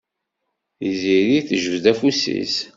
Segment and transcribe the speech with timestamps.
[0.77, 2.55] Tiziri tejbed afus-is.